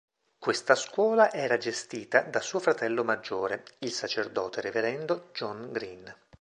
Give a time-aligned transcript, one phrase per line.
[0.39, 6.11] Questa scuola era gestita da suo fratello maggiore, il sacerdote Reverendo John Green.